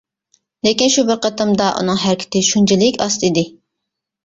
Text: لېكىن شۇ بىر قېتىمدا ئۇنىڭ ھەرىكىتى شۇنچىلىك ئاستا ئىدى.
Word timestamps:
لېكىن 0.67 0.89
شۇ 0.93 1.03
بىر 1.09 1.19
قېتىمدا 1.25 1.67
ئۇنىڭ 1.83 2.01
ھەرىكىتى 2.07 2.43
شۇنچىلىك 2.51 3.01
ئاستا 3.07 3.31
ئىدى. 3.31 3.47